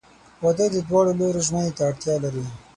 [0.43, 2.45] •واده د دواړو لورو ژمنې ته اړتیا لري.